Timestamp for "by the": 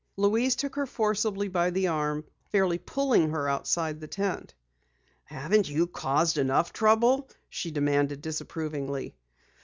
1.47-1.85